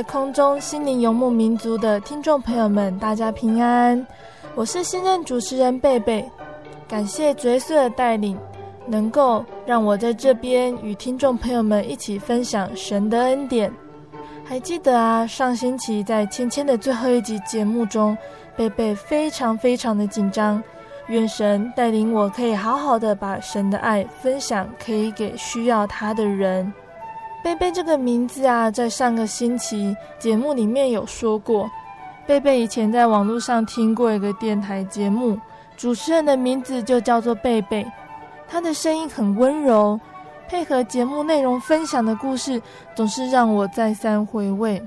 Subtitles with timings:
[0.00, 4.06] 在空中心灵游牧民族的听众朋友们，大家平安。
[4.54, 6.26] 我是新任主持人贝贝，
[6.88, 8.34] 感谢主耶稣的带领，
[8.86, 13.70] 能够让我在这边与听众朋友们一起分享神的恩典。
[14.42, 18.16] 还记得啊，上星期在芊芊的最后一集节目中，
[18.56, 20.62] 贝贝非常非常的紧张。
[21.08, 26.72] 愿神带领我，可以好好的把神的爱分享，可以给需要他的人。
[27.42, 31.70] 贝贝这个名字啊，在上个星期节目里面有说过。
[32.26, 35.38] 贝贝以前在网络上听过一个电台节目，
[35.76, 37.84] 主持人的名字就叫做贝贝。
[38.46, 39.98] 他的声音很温柔，
[40.48, 42.60] 配合节目内容分享的故事，
[42.94, 44.80] 总是让我再三回味。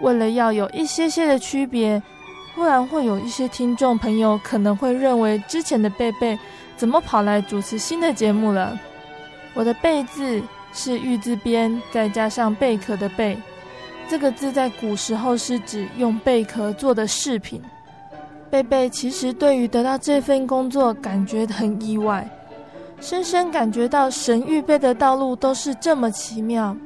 [0.00, 2.02] 为了要有一些些的区别，
[2.54, 6.38] 不然会有一些听众朋友可能会认为之前的贝贝
[6.74, 8.76] 怎么跑来主持新的节目了。
[9.52, 10.42] 我的贝字。
[10.72, 13.36] 是玉字边，再加上贝壳的贝，
[14.08, 17.62] 这个字在古时候是指用贝壳做的饰品。
[18.50, 22.28] 贝贝其实对于得到这份工作感觉很意外，
[23.00, 26.76] 深深感觉到神预备的道路都是这么奇妙。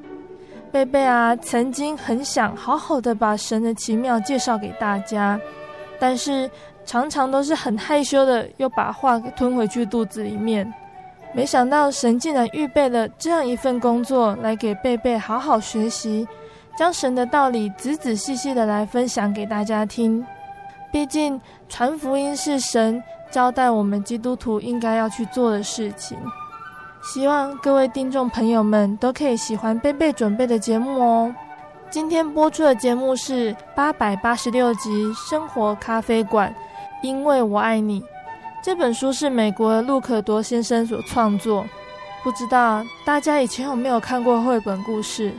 [0.70, 5.40] 贝贝啊，曾经很想好好的把神的奇妙介绍给大家，
[5.98, 6.50] 但是
[6.84, 10.70] 常常都是很害羞的，又把话吞回去肚子里面。
[11.36, 16.26] 没想到神竟然预备了这样一份工作来给贝贝好好学习，
[16.78, 20.26] 将神的道理仔仔细细的来分享给大家听。
[20.90, 21.38] 毕竟
[21.68, 26.16] 传福音是神交代我们基督徒应该要去做的事情。
[27.02, 31.34] 希望各位听众朋友们都可以喜欢贝贝准备的节目哦。
[31.90, 36.50] 今天播出的节目是八百八十六集《生活咖啡馆》，
[37.06, 38.02] 因为我爱你。
[38.66, 41.64] 这本书是美国的路可多先生所创作，
[42.24, 45.32] 不知道大家以前有没有看过绘本故事？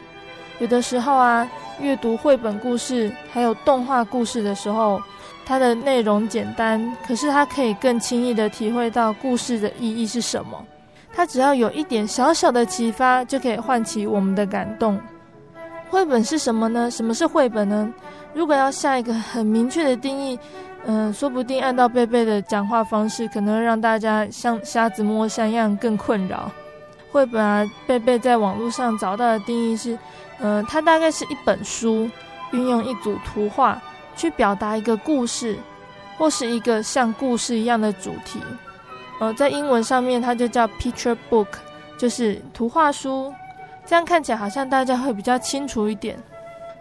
[0.60, 1.46] 有的时候啊，
[1.82, 5.02] 阅读绘本故事还有动画故事的时候，
[5.46, 10.66] 它的内容简单，可是它可以更轻易地体会到故事的意义是什么。
[11.14, 14.98] 它只要有一点小小的启发，就可以唤起我们的感动。
[15.90, 16.90] 绘本是什么呢？
[16.90, 17.94] 什么是绘本呢？
[18.34, 20.40] 如果要下一个很明确的定义。
[20.90, 26.50] 嗯，说不定按照贝贝的讲话方式，可能会让大家像瞎子摸象一样更困扰。
[27.12, 30.00] 绘本啊，贝贝在网络上找到的定义是，
[30.40, 32.10] 嗯，它大概是一本书，
[32.52, 33.82] 运用一组图画
[34.16, 35.58] 去表达一个故事，
[36.18, 38.40] 或是一个像故事一样的主题。
[39.20, 41.48] 呃，在英文上面它就叫 picture book，
[41.98, 43.34] 就是图画书。
[43.86, 46.18] 这样看起来好像大家会比较清楚一点。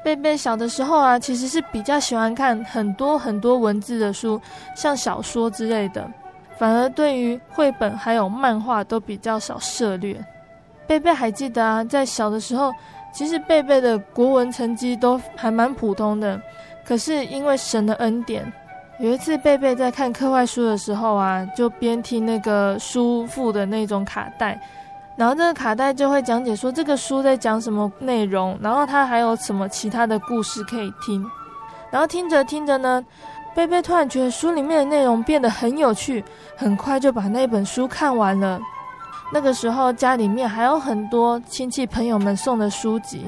[0.06, 4.40] 贝贝小的时候啊，其实是比较喜欢看很多很多文字的书，
[4.72, 6.08] 像小说之类的，
[6.56, 10.16] 反而对于绘本还有漫画都比较少涉猎。
[10.86, 12.72] 贝贝还记得啊，在小的时候，
[13.12, 16.40] 其实贝贝的国文成绩都还蛮普通的，
[16.86, 18.44] 可是因为神的恩典，
[19.00, 24.56] 有一次贝贝在看课外书的时候啊，就边听那个书附的那种卡带。
[25.16, 31.24] 然后这个卡带就会讲解说这个书在讲什么内容，然后它还有什么其他的故事可以听。
[31.90, 33.02] 然后听着听着呢，
[33.54, 36.22] 贝贝突然觉得书里面的内容变得很有趣，
[36.56, 38.60] 很快就把那本书看完了。
[39.32, 43.24] 那个时候家里面还有很多亲戚朋友们送的书籍，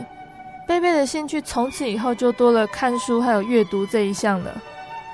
[0.66, 4.50] 贝贝的兴趣从此以后就多了看书还有阅读这一项了。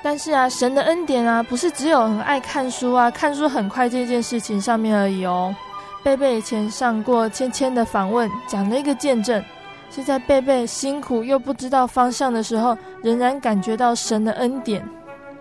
[0.03, 5.55] 但是啊，神的恩典啊，不是只有很爱看书啊，看书很快这件事情上面而已哦。
[6.05, 9.43] 贝贝以前上过芊芊的访问，讲了一个见证，
[9.91, 14.87] 是在贝贝辛苦又不知道方向的时候，仍然感觉到神的恩典。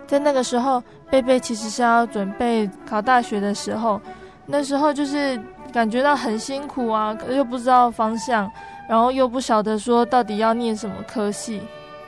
[0.08, 0.82] 在那个时候，
[1.12, 4.00] 贝贝其实是要准备考大学的时候，
[4.46, 5.38] 那时候就是
[5.74, 8.50] 感觉到很辛苦啊，又不知道方向。
[8.88, 11.62] 然后又不晓得说到底要念什么科系，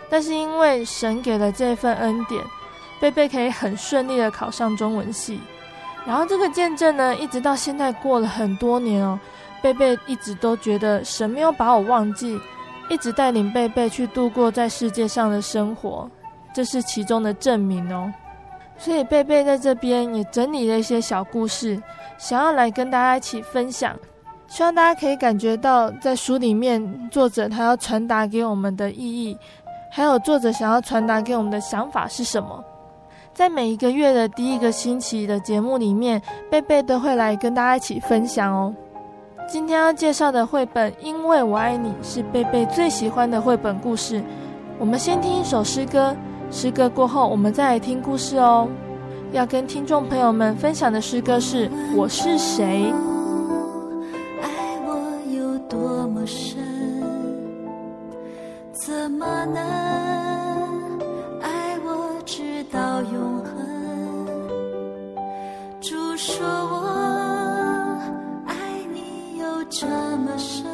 [0.10, 2.44] 但是因为神给了这份恩典，
[3.00, 5.40] 贝贝可以很顺利的考上中文系。
[6.06, 9.20] 然后这个见证呢，一直到现在过了很多年哦，
[9.62, 12.40] 贝贝一直都觉得神没有把我忘记，
[12.90, 16.08] 一直带领贝贝去度过在世界上的生活，
[16.54, 18.14] 这是其中的证明哦。
[18.78, 21.82] 所以贝贝在这边也整理了一些小故事，
[22.20, 23.98] 想要来跟大家一起分享。
[24.48, 29.36] 希望大家可以感觉到，在书里面作者他要传达给我们的意义，
[29.90, 32.64] 还有作者想要传达给我们的想法是什么。
[33.36, 38.74] 在每一个月的第一个星期的节目里面贝贝都会来跟大家一起分享哦。
[39.46, 44.24] 今天要介绍的绘本因为我爱你是贝贝最喜欢的绘本故事
[44.80, 46.16] 我们先听一首诗歌
[46.50, 48.70] 诗歌过后我们再来听故事哦。
[49.34, 52.94] 要跟听众朋友们分享的诗歌是我是谁。
[54.42, 54.96] 爱我
[55.30, 56.58] 有多么深
[58.72, 60.35] 怎么能
[62.76, 63.56] 到永恒。
[65.80, 66.76] 主说：“我
[68.46, 68.54] 爱
[68.94, 70.66] 你有这么深。”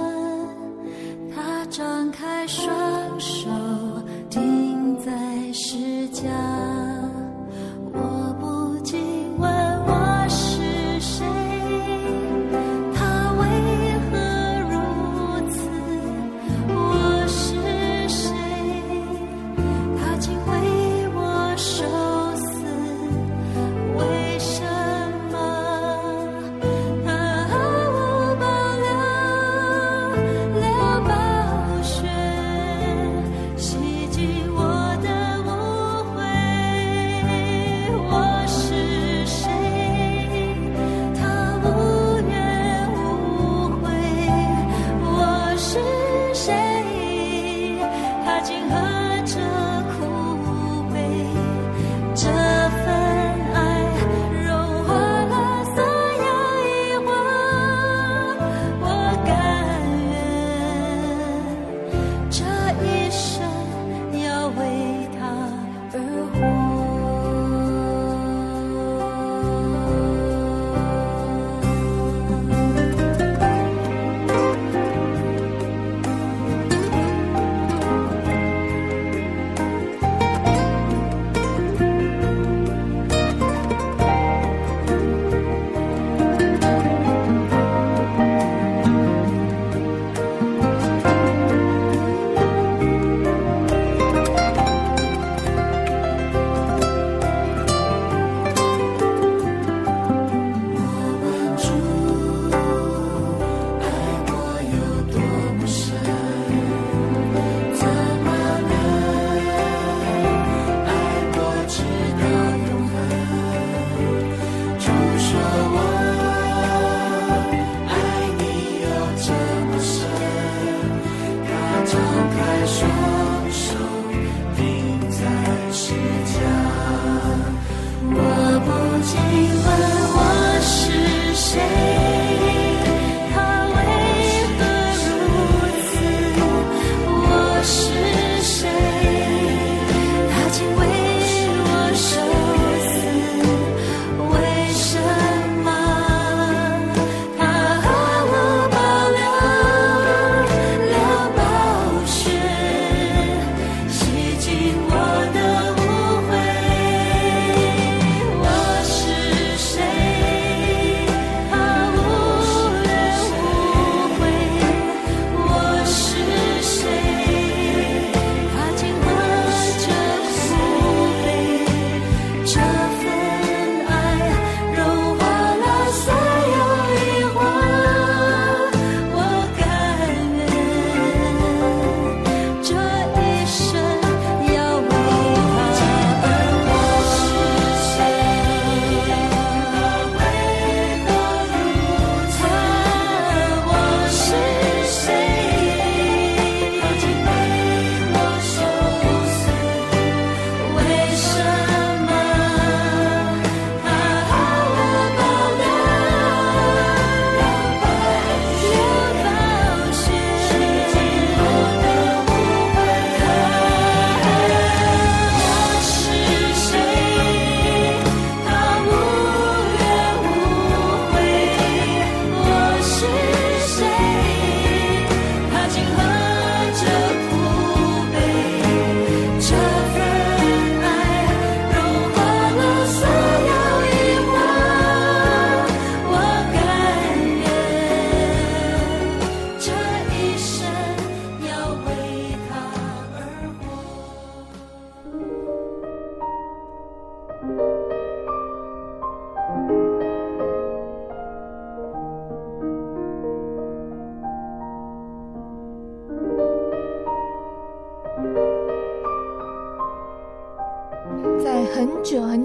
[1.36, 2.68] 他张开双
[3.20, 3.48] 手，
[4.32, 5.12] 停在
[5.54, 6.24] 十架。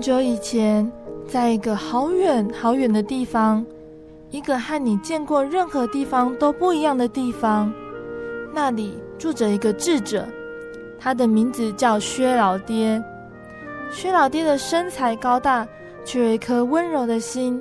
[0.07, 0.89] 久很久以前，
[1.27, 3.67] 在一个好远好远的地方，
[4.31, 7.73] 一个和你见过任何地方都不一样的地方，
[8.55, 10.25] 那里住着一个智者，
[10.97, 13.03] 他的名字叫薛老爹。
[13.91, 15.67] 薛老爹的身材高大，
[16.05, 17.61] 却有一颗温柔的心。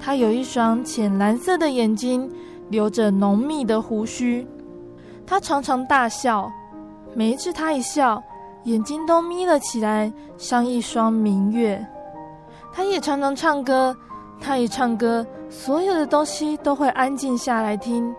[0.00, 2.30] 他有一双浅蓝色的眼睛，
[2.70, 4.46] 留着浓密的胡须。
[5.26, 6.50] 他常常大笑，
[7.14, 8.22] 每一次他一笑，
[8.66, 11.84] 眼睛都眯了起来，像一双明月。
[12.72, 13.96] 他也常常唱歌，
[14.40, 18.12] 他一唱歌，所有的东西都会安静下来听。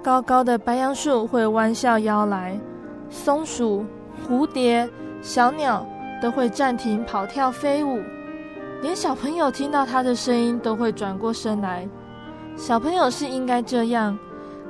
[0.00, 2.56] 高高的白杨树会弯下腰来，
[3.10, 3.84] 松鼠、
[4.24, 4.88] 蝴蝶、
[5.20, 5.84] 小鸟
[6.22, 8.00] 都会暂停跑跳飞舞。
[8.82, 11.88] 连小朋友听到他的声音都会转过身来。
[12.56, 14.16] 小朋友是应该这样，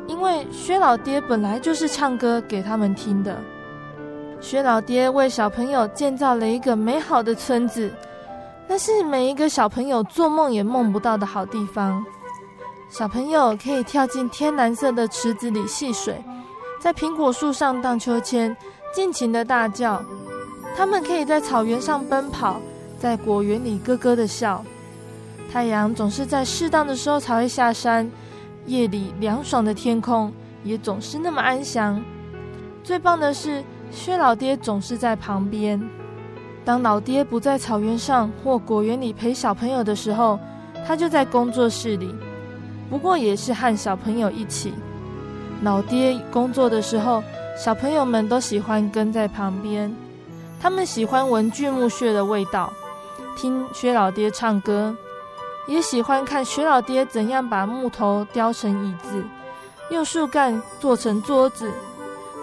[0.06, 3.36] 因为薛老爹本来就是唱歌给他们听的。
[4.42, 7.90] 薛老爹为小朋友建造了一个美好的村子，
[8.66, 12.04] 那是每一个小朋友做梦也梦不到的好地方。
[12.90, 16.20] 小朋友可以跳进天蓝色的池子里戏水，
[16.80, 18.54] 在苹果树上荡秋千，
[18.92, 20.02] 尽情的大叫。
[20.76, 22.60] 他们可以在草原上奔跑。
[22.98, 24.64] 在果园里咯咯的笑，
[25.52, 28.10] 太阳总是在适当的时候才会下山，
[28.66, 30.32] 夜里凉爽的天空
[30.62, 32.02] 也总是那么安详。
[32.84, 35.80] 最棒的是，薛老爹总是在旁边。
[36.64, 40.38] 当老爹不在草原上或果园里陪小朋友的时候，
[40.86, 42.12] 他就在工作室里，
[42.88, 44.72] 不过也是和小朋友一起。
[45.62, 47.22] 老爹工作的时候，
[47.56, 49.94] 小朋友们都喜欢跟在旁边，
[50.60, 52.72] 他们喜欢闻锯木屑的味道。
[53.36, 54.94] 听薛老爹唱歌，
[55.66, 59.22] 也喜欢看薛老爹怎样把木头雕成椅子，
[59.90, 61.70] 用树干做成桌子。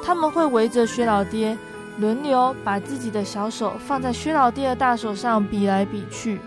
[0.03, 1.57] 他们会围着薛老爹，
[1.97, 6.39] 轮流把自己的小手放在薛老爹的大手上比来比去。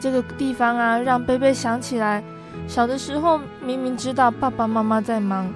[0.00, 2.22] 这个地方啊，让贝贝想起来，
[2.66, 5.48] 小的时候明明知道爸爸妈妈在忙，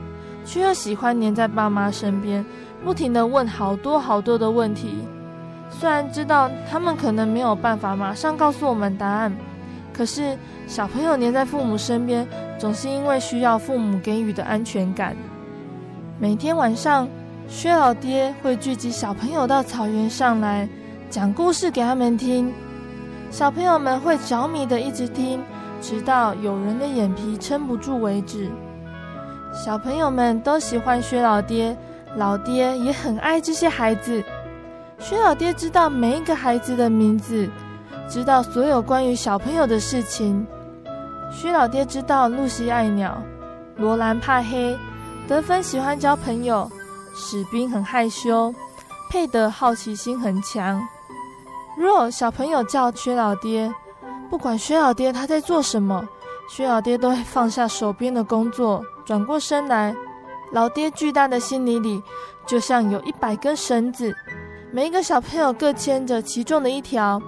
[0.44, 2.44] 却又喜欢黏在爸妈身边，
[2.85, 4.99] 不停地问好多好多的问题。
[5.68, 9.37] 虽然知道他们可能没有办法马上告诉我们答案，
[9.92, 12.25] 可是小朋友黏在父母身边，
[12.56, 15.16] 总是因为需要父母给予的安全感。
[16.18, 17.06] 每天晚上，
[17.46, 20.66] 薛老爹会聚集小朋友到草原上来，
[21.11, 22.50] 讲故事给他们听。
[23.30, 25.42] 小朋友们会着迷的一直听，
[25.78, 28.50] 直到有人的眼皮撑不住为止。
[29.52, 31.76] 小朋友们都喜欢薛老爹，
[32.16, 34.25] 老爹也很爱这些孩子。
[34.99, 37.46] 薛老爹知道每一个孩子的名字，
[38.08, 40.46] 知道所有关于小朋友的事情。
[41.30, 43.23] 薛老爹知道露西爱鸟，
[43.76, 44.75] 罗兰怕黑，
[45.28, 46.71] 德芬喜欢交朋友，
[47.16, 48.54] 史宾很害羞，
[49.11, 50.80] 佩德好奇心很强。
[51.76, 53.73] 若小朋友叫薛老爹，
[54.30, 56.06] 不管薛老爹他在做什么，
[56.49, 59.95] 薛老爹都会放下手边的工作，转过身来。
[60.52, 62.00] 老爹巨大的心里里，
[62.47, 64.14] 就像有一百根绳子。
[64.71, 67.21] 每一个小朋友各牵着其中的一条，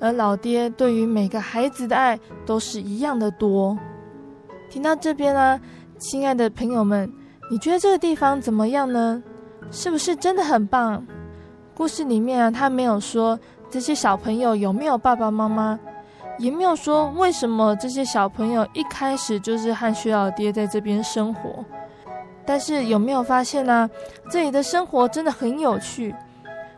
[0.00, 3.78] 而老爹对于每个孩子的爱都是一样的多。
[4.70, 5.60] 听到这边啊，
[5.98, 7.12] 亲爱的朋友们，
[7.50, 9.22] 你觉得这个地方怎么样呢？
[9.70, 11.04] 是不是真的很棒？
[11.74, 15.78] 故事里面啊，他没有说这些小朋友有没有爸爸妈妈，
[16.38, 21.64] 也没有说为什么这些小朋友一开始就是和薛老爹在这边生活。
[22.46, 23.88] 但是有没有发现呢？
[24.30, 26.14] 这里的生活真的很有趣。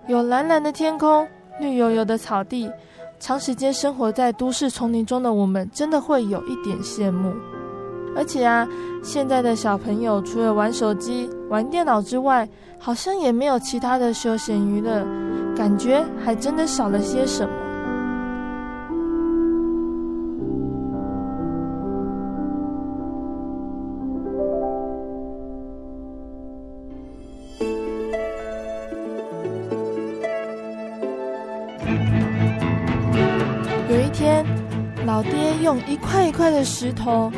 [0.07, 1.27] 有蓝蓝的天空，
[1.59, 2.71] 绿油油的草地，
[3.19, 7.35] 长时间生活在都市丛林中的我们，真的会有一点羡慕。
[8.17, 8.67] 而且啊，
[9.03, 15.07] 现在的小朋友除了玩手机、玩电脑之外，好像也没有其他的休闲娱乐，
[15.55, 17.53] 感觉还真的少了些什么。
[35.63, 37.29] 用一块一块的石头，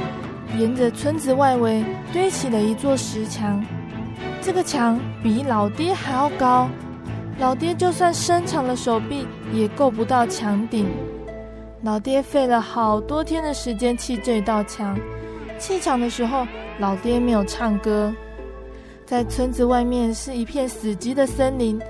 [0.57, 3.65] 沿着村子外围堆起了一座石墙。
[4.41, 6.69] 这个墙比老爹还要高，
[7.39, 10.89] 老爹就算伸长了手臂也够不到墙顶。
[11.83, 14.99] 老爹费了好多天的时间砌这道墙。
[15.59, 16.47] 砌墙的时候，
[16.79, 18.13] 老爹没有唱歌。
[19.05, 21.81] 在村子外面是一片死寂的森林。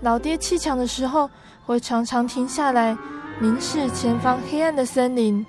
[0.00, 1.28] 老爹砌墙的时候，
[1.64, 2.96] 会常常停下来，
[3.40, 5.44] 凝视前方黑暗的森林。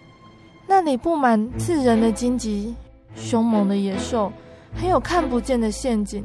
[0.72, 2.76] 那里布满刺人的荆棘、
[3.16, 4.32] 凶猛的野兽，
[4.76, 6.24] 还有看不见的陷阱。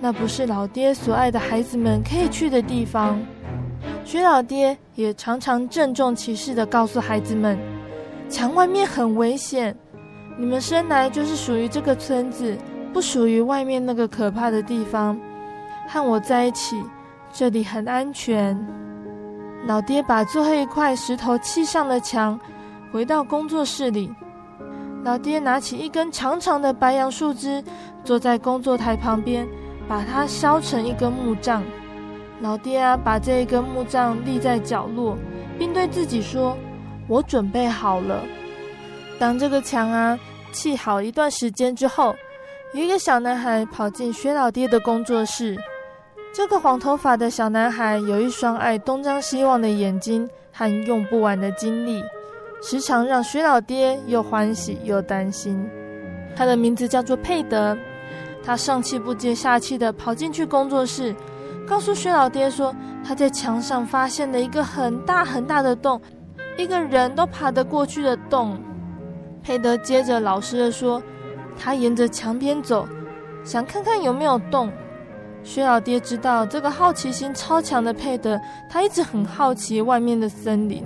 [0.00, 3.20] 那不是老爹所爱的孩子们可以去的地方。
[4.04, 7.56] 徐老爹也常常郑重其事地告诉孩子们
[8.28, 9.72] ：“墙外面很危险，
[10.36, 12.58] 你们生来就是属于这个村子，
[12.92, 15.16] 不属于外面那个可怕的地方。
[15.86, 16.82] 和我在一起，
[17.32, 18.58] 这里很安全。”
[19.68, 22.36] 老爹把最后一块石头砌上了墙，
[22.92, 24.12] 回到工作室里。
[25.02, 27.64] 老爹拿起一根长长的白杨树枝，
[28.04, 29.48] 坐在工作台旁边，
[29.88, 31.62] 把它削成一根木杖。
[32.40, 35.16] 老爹啊，把这一根木杖立在角落，
[35.58, 36.56] 并对自己说
[37.08, 38.22] ：“我准备好了。”
[39.18, 40.18] 当这个墙啊
[40.52, 42.14] 砌好一段时间之后，
[42.74, 45.56] 一个小男孩跑进薛老爹的工作室。
[46.34, 52.02] 这个黄头发的小男孩有一双爱东张西望的眼睛和用不完的精力，
[52.62, 55.68] 时常让薛老爹又欢喜又担心。
[56.36, 57.76] 他的名字叫做佩德，
[58.44, 61.14] 他上气不接下气地跑进去工作室。
[61.66, 66.00] 告诉薛老爹说，他在墙上发现了一个很大很大的洞，
[66.56, 68.56] 一个人都爬得过去的洞。
[69.42, 71.02] 佩德接着老实的说，
[71.58, 72.86] 他沿着墙边走，
[73.42, 74.70] 想看看有没有洞。
[75.42, 80.84] 薛老爹知道这个好奇心超强的佩德，他一直很好奇外面的森林。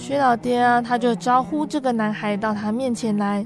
[0.00, 3.44] 薛老爹啊，他就招呼这个男孩到他面前来。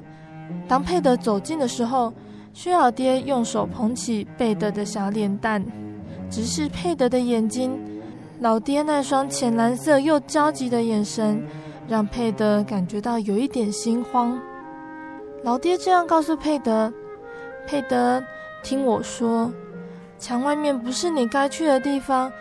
[0.68, 2.14] 当佩德走近的时候，
[2.52, 5.62] 薛老爹用手捧起佩德的小脸蛋。
[6.30, 7.76] 直视佩德的眼睛，
[8.38, 11.44] 老爹那双浅蓝色又焦急的眼神，
[11.88, 14.38] 让佩德感觉到有一点心慌。
[15.42, 16.90] 老爹这样告诉佩德
[17.66, 18.22] ：“佩德，
[18.62, 19.52] 听我说，
[20.20, 22.32] 墙外面不是你该去的地方，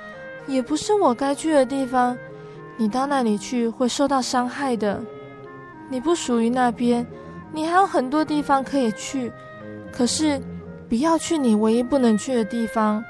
[0.45, 2.15] 也不是我该去的地方。
[2.77, 5.01] 你到那里去会受到伤害的。
[5.89, 7.05] 你不属于那边，
[7.51, 9.31] 你还有很多地方可以去，
[9.91, 10.41] 可是
[10.89, 13.03] 不要去你唯一不能去的地方。”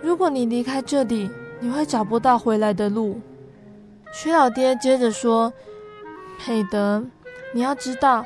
[0.00, 3.20] 如果你离开这里，你会找不到回来的路。
[4.12, 5.52] 薛老爹接着说
[6.38, 7.04] ：“佩德，
[7.52, 8.24] 你要知道，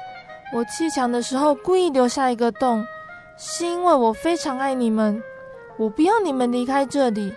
[0.55, 2.85] 我砌墙的时候故意留下一个洞，
[3.39, 5.23] 是因为我非常爱你们，
[5.79, 7.33] 我不要你们离开这里，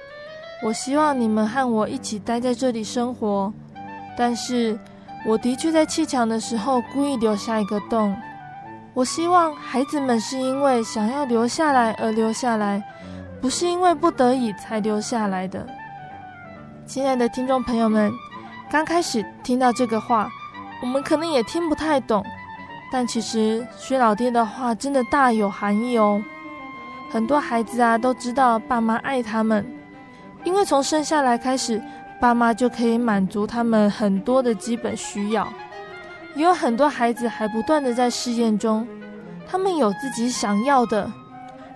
[0.63, 3.53] 我希望你们和我一起待在这里生活。
[4.17, 4.79] 但是，
[5.25, 8.15] 我的确在砌墙的时候故意留下一个洞。
[8.93, 12.83] 我希望孩子们是因为想要留下来而留下来。”
[13.41, 15.67] 不是因为不得已才留下来的，
[16.87, 18.11] 亲爱的听众朋友们，
[18.71, 20.27] 刚开始听到这个话，
[20.81, 22.25] 我们可能也听不太懂，
[22.91, 26.23] 但其实薛老爹的话真的大有含义哦。
[27.11, 29.63] 很多孩子啊都知道爸妈爱他们，
[30.45, 31.81] 因为从生下来开始，
[32.21, 35.45] 爸妈就可以满足他们很多的基本需要。
[36.35, 38.87] 也有很多孩子还不断的在试验中，
[39.45, 41.11] 他们有自己想要的，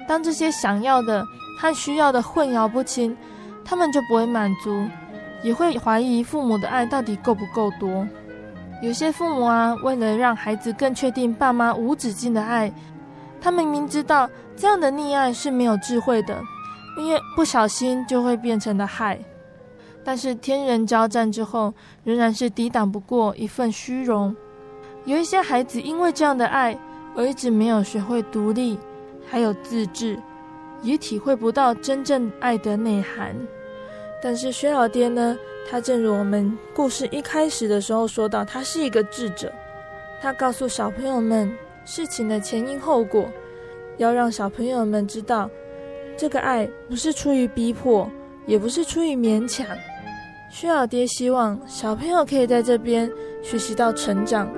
[0.08, 1.26] 当这些想要的。
[1.62, 3.14] 和需要的混淆不清，
[3.66, 4.88] 他们就不会满足，
[5.44, 8.08] 也会怀疑父母的爱到底够不够多。
[8.82, 12.72] 有些父母啊，为了让孩子更确定爸妈无止境的爱，
[13.42, 16.42] 他们明知道这样的溺爱是没有智慧的，
[17.00, 19.20] 因为不小心就会变成了害。
[20.04, 24.36] 但是天人交战之后，仍然是抵挡不过一份虚荣。
[25.06, 26.78] 有一些孩子因为这样的爱，
[27.16, 28.78] 而一直没有学会独立，
[29.30, 30.20] 还有自制。
[30.82, 33.36] 也体会不到真正爱的内涵，
[34.24, 35.38] 但是薛老爹呢？
[35.70, 39.52] 他正如我们故事一开始的时候说到，他是一个智者。
[40.22, 43.30] 他告诉小朋友们事情的前因后果，
[43.98, 45.50] 要让小朋友们知道，
[46.20, 48.12] 这个爱不是出于逼迫，
[48.46, 49.66] 也不是出于勉强。
[50.52, 53.10] 薛老爹希望小朋友可以在这边
[53.42, 54.52] 学习到成长，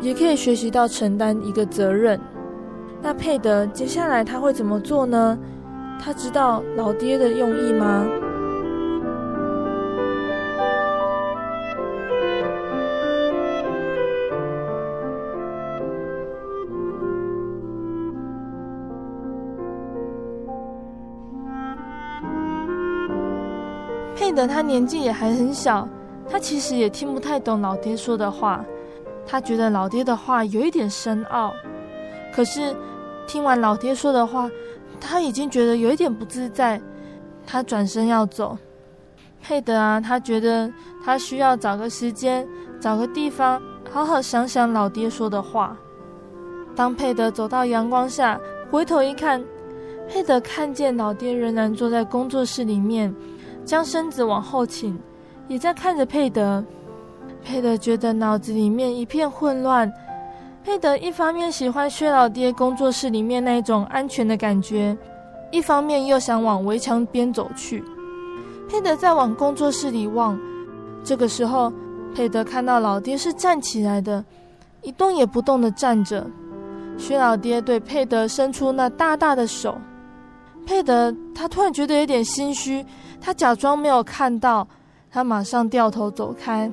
[0.00, 2.18] 也可以学习到承担一个责任。
[3.02, 5.38] 那佩德接下来他会怎么做呢？
[6.00, 8.06] 他知道老爹的用意吗？
[24.34, 25.88] 佩德他年纪也还很小，
[26.28, 28.64] 他其实也听不太懂老爹说的话，
[29.24, 31.54] 他觉得老爹的话有一点深奥，
[32.34, 32.74] 可是。
[33.26, 34.50] 听完老爹说的话，
[35.00, 36.78] 他已经觉得有一点不自在。
[37.46, 38.58] 他转身要走，
[39.40, 40.70] 佩德啊，他觉得
[41.02, 42.46] 他需要找个时间，
[42.78, 45.74] 找个地方，好好想想老爹说的话。
[46.76, 48.38] 当佩德走到阳光下，
[48.70, 49.42] 回头一看，
[50.06, 53.14] 佩德看见老爹仍然坐在工作室里面，
[53.64, 54.98] 将身子往后倾，
[55.48, 56.64] 也在看着佩德。
[57.42, 59.92] 佩德觉得脑子里面一片混乱。
[60.62, 64.96] 佩德一方面喜欢薛老爹工作室里面那种安全的感觉，
[65.50, 67.84] 一方面又想往围墙边走去。
[68.66, 70.40] 佩德在往工作室里望，
[71.04, 71.70] 这个时候，
[72.14, 74.24] 佩德看到老爹是站起来的，
[74.80, 76.26] 一动也不动的站着。
[76.96, 79.76] 薛老爹对佩德伸出那大大的手，
[80.64, 82.82] 佩德他突然觉得有点心虚，
[83.24, 84.68] 他假装没有看到，
[85.10, 86.70] 他马上掉头走开。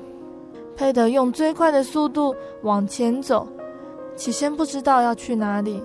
[0.76, 3.48] 佩德用最快的速度往前走，
[4.16, 5.82] 起先不知道要去哪里，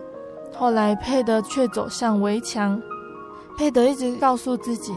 [0.54, 2.82] 后来佩德却走向围墙。
[3.58, 4.94] 佩德一直告诉自己。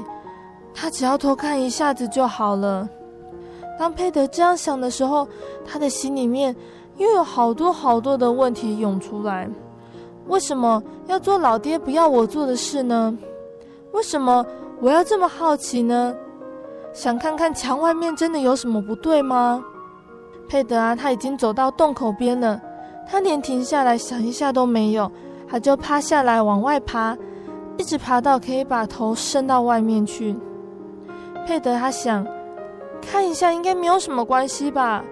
[0.75, 2.89] 他只要偷看一下子就好了。
[3.79, 5.27] 当佩德这样想的时候，
[5.65, 6.55] 他的心里面
[6.97, 9.49] 又有好多好多的问题涌出来：
[10.27, 13.17] 为什么要做老爹不要我做的事呢？
[13.93, 14.45] 为什么
[14.81, 16.15] 我要这么好奇呢？
[16.93, 19.63] 想看看墙外面真的有什么不对吗？
[20.49, 22.61] 佩德啊，他已经走到洞口边了，
[23.09, 25.11] 他连停下来想一下都没有，
[25.47, 27.17] 他就趴下来往外爬，
[27.77, 30.35] 一直爬到可以把头伸到外面去。
[31.47, 32.27] 佩德他想
[33.03, 35.05] 看一下，应该没有什么关系吧。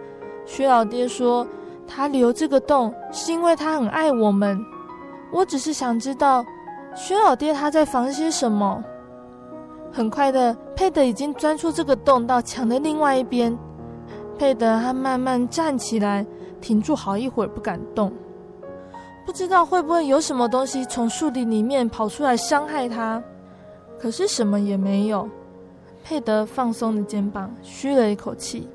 [0.46, 1.46] 薛老爹说，
[1.86, 4.58] 他留这个洞是因为他很爱我们。
[5.30, 6.44] 我只是想知道，
[6.96, 8.82] 薛老爹他在防些什么。
[9.92, 13.56] 很快的，佩德已经钻出这个洞到墙的另外一边。
[14.38, 16.24] 佩德他慢慢站起来，
[16.60, 18.12] 停住好一会儿不敢动，
[19.26, 23.22] 不知道会不会有什么东西从树林里面跑出来伤害他。
[23.98, 25.28] 可是什么也没有。
[26.04, 28.68] 佩德放松了肩膀，嘘了一口气，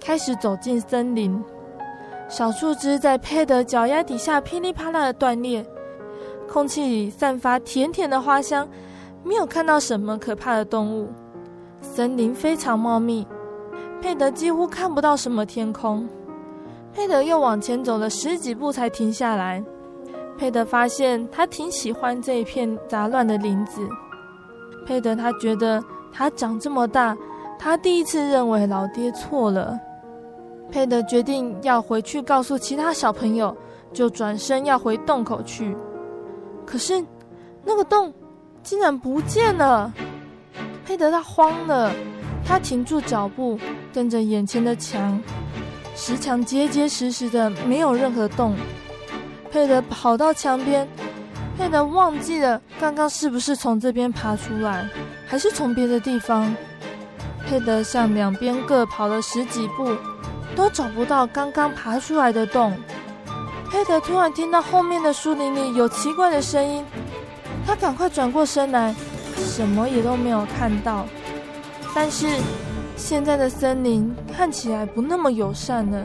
[0.00, 1.38] 开始走进森林。
[2.26, 5.64] 小树枝在佩德脚丫底下噼里啪啦的断裂，
[6.48, 8.66] 空气里散发甜甜的花香。
[9.24, 11.08] 没有看到什么可怕的动物，
[11.80, 13.26] 森林非常茂密，
[14.00, 16.08] 佩德几乎看不到什么天空。
[16.92, 19.64] 佩德又往前走了十几步才停下来。
[20.38, 23.80] 佩德发现他挺喜欢这一片杂乱的林子。
[24.86, 25.82] 佩德他觉得。
[26.16, 27.18] 他长这么大，
[27.58, 29.76] 他第一次认为老爹错了。
[30.70, 33.52] 佩德决定要回去告诉其他小朋友，
[33.92, 35.76] 就转身要回洞口去。
[36.64, 37.04] 可是，
[37.64, 38.14] 那个洞
[38.64, 39.92] 竟然不见了。
[40.84, 41.92] 佩德他慌了，
[42.44, 43.58] 他停住脚步，
[43.92, 45.22] 瞪着眼前的墙，
[45.94, 48.56] 石墙结结实实的，没有任何洞。
[49.52, 50.88] 佩德跑到墙边，
[51.56, 54.88] 佩德忘记了刚刚是不是从这边爬出来。
[55.26, 56.54] 还是从别的地方，
[57.46, 59.96] 佩德向两边各跑了十几步，
[60.54, 62.72] 都找不到刚刚爬出来的洞。
[63.70, 66.84] 佩德突然听到后面的树林里有奇怪的声音，
[67.66, 68.94] 他赶快转过身来，
[69.36, 71.06] 什么也都没有看到。
[71.94, 72.26] 但是
[72.96, 76.04] 现在的森林看起来不那么友善了，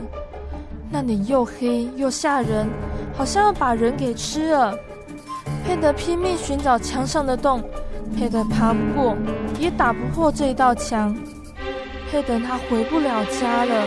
[0.90, 2.68] 那里又黑又吓人，
[3.16, 4.74] 好像要把人给吃了。
[5.66, 7.62] 佩德拼命寻找墙上的洞。
[8.16, 9.16] 佩德爬不过，
[9.58, 11.16] 也打不破这一道墙。
[12.10, 13.86] 佩德他回不了家了。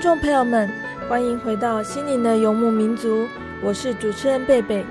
[0.00, 0.66] 听众朋友们，
[1.10, 3.26] 欢迎回到心灵的游牧民族，
[3.62, 4.82] 我是主持人贝贝。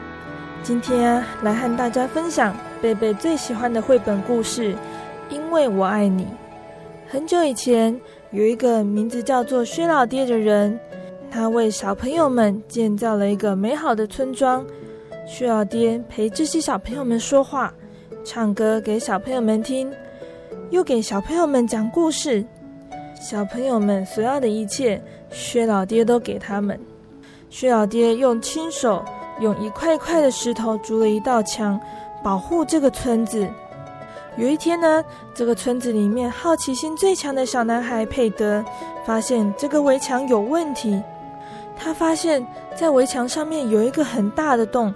[0.61, 4.73] 今天啊，来和大家分享贝贝最喜欢的绘本故事
[5.31, 6.25] 《因为我爱你》。
[7.07, 10.79] 很久以前，有一个名字叫做薛老爹的人，
[11.31, 14.63] 他为小朋友们建造了一个美好的村庄。
[15.25, 17.73] 薛老爹陪这些小朋友们说话，
[18.23, 19.91] 唱歌给小朋友们听，
[20.69, 22.45] 又给小朋友们讲故事。
[23.19, 26.79] 小朋友们所要的一切，薛老爹都给他们。
[27.49, 29.03] 薛老爹用亲手
[29.41, 31.77] 用一块块的石头筑了一道墙，
[32.23, 33.45] 保护这个村子。
[34.37, 35.03] 有一天呢，
[35.35, 38.63] 这个村子里面好奇心最强的小男孩佩德
[39.05, 41.01] 发现这个围墙有问题。
[41.75, 44.93] 他发现，在围墙上面有一个很大的洞，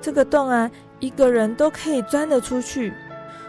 [0.00, 2.94] 这个洞啊，一个人都可以钻得出去。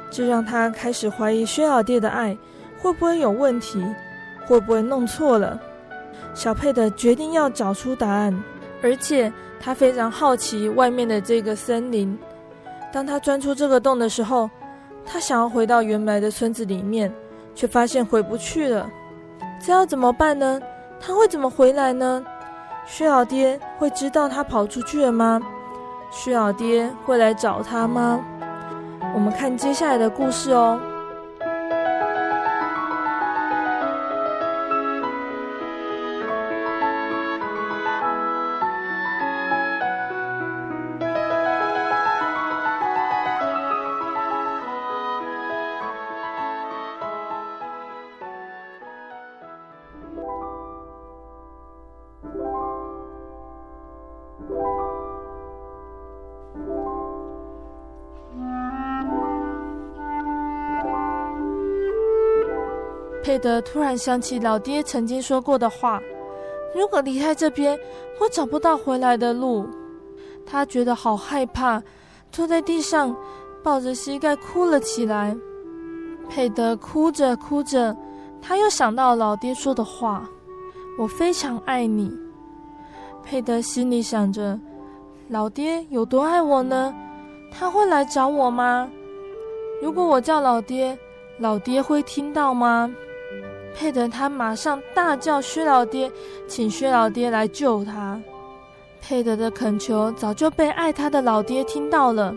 [0.09, 2.35] 这让他开始怀疑薛老爹的爱。
[2.81, 3.85] 会不会有问题？
[4.47, 5.59] 会不会弄错了？
[6.33, 8.43] 小佩德决定要找出答案，
[8.81, 12.17] 而且他非常好奇外面的这个森林。
[12.91, 14.49] 当他钻出这个洞的时候，
[15.05, 17.13] 他想要回到原来的村子里面，
[17.53, 18.89] 却发现回不去了。
[19.61, 20.59] 这要怎么办呢？
[20.99, 22.23] 他会怎么回来呢？
[22.85, 25.39] 薛老爹会知道他跑出去了吗？
[26.11, 28.19] 薛老爹会来找他吗？
[29.13, 30.79] 我们看接下来的故事哦。
[63.39, 65.99] 德突然想起老爹曾经说过的话
[66.75, 67.79] ：“如果离开这边，
[68.21, 69.67] 我找不到回来的路。”
[70.45, 71.81] 他觉得好害怕，
[72.31, 73.15] 坐在地上，
[73.63, 75.35] 抱着膝盖哭了起来。
[76.29, 77.95] 佩德哭着哭着，
[78.41, 80.29] 他又想到老爹说的话
[80.99, 82.11] ：“我非常爱你。”
[83.23, 84.59] 佩德心里想着
[85.29, 86.93] ：“老爹有多爱我呢？
[87.51, 88.89] 他会来找我吗？
[89.81, 90.97] 如果我叫老爹，
[91.39, 92.91] 老爹会听到吗？”
[93.79, 96.11] 佩德他马上大叫薛老爹，
[96.49, 98.21] 请薛老爹来救他。
[98.99, 102.35] 佩德的恳求早就被爱他的老爹听到了，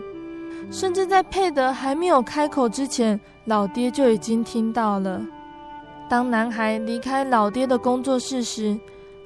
[0.71, 5.21] 甚至在佩德还没有开口之前，老爹就已经听到了。
[6.09, 8.79] 当男孩离开老爹的工作室时，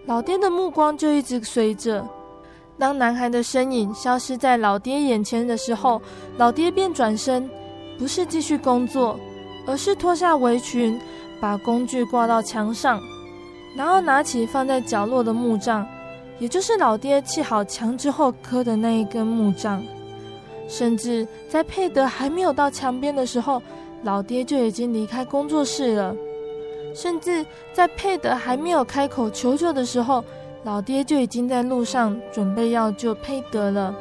[0.08, 2.03] 老爹的目光就一直随着。
[2.80, 6.01] 当男孩的身影消失在老爹眼前的时候，
[6.38, 7.47] 老爹便转身，
[7.99, 9.19] 不是继续工作，
[9.67, 10.99] 而是脱下围裙。
[11.39, 13.02] 把工具挂到墙上，
[13.76, 15.88] 然后拿起放在角落的木杖，
[16.39, 19.84] 也就是老爹砌好墙之后磕的那一根木杖。
[20.67, 23.62] 甚至在佩德还没有到墙边的时候，
[24.04, 26.15] 老爹就已经离开工作室了。
[26.93, 30.23] 甚至在佩德还没有开口求救的时候，
[30.63, 33.95] 老爹就已经在路上准备要救佩德了。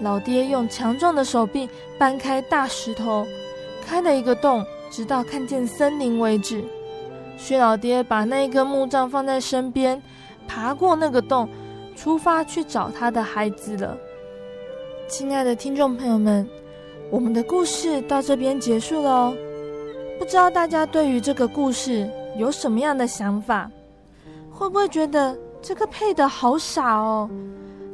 [0.00, 3.26] 老爹用强壮的手臂搬开大石头，
[3.86, 4.64] 开了一个洞。
[4.96, 6.64] 直到看见森林为止，
[7.36, 10.02] 薛老爹把那一根木杖放在身边，
[10.48, 11.46] 爬过那个洞，
[11.94, 13.94] 出发去找他的孩子了。
[15.06, 16.48] 亲爱的听众朋友们，
[17.10, 19.36] 我们的故事到这边结束了哦。
[20.18, 23.70] 不知道大家对于这个故事有什么样的想法？
[24.50, 27.28] 会不会觉得这个配的好傻哦？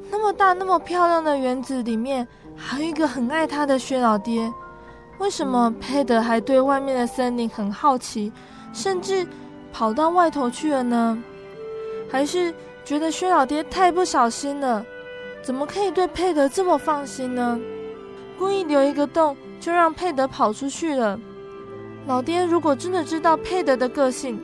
[0.09, 4.49] 那么大、那么漂亮的园子里面，还有一个很爱他的薛老爹。
[5.19, 8.33] 为什么佩德还对外面的森林很好奇，
[8.73, 9.27] 甚至
[9.73, 11.23] 跑到外头去了呢？
[12.11, 12.53] 还是
[12.85, 14.85] 觉得薛老爹太不小心了？
[15.43, 17.59] 怎么可以对佩德这么放心呢？
[18.39, 21.19] 故意留一个洞，就让佩德跑出去了。
[22.07, 24.41] 老爹如果真的知道佩德的个性，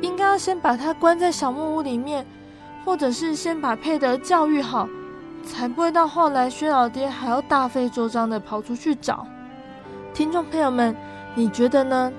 [0.00, 2.26] 应该要先把他关在小木屋里面，
[2.84, 4.88] 或者是先把佩德教育好，
[5.44, 9.24] 才不会到后来薛老爹还要大费周章的跑出去找。
[10.16, 10.96] 听众朋友们，
[11.34, 12.10] 你觉得呢？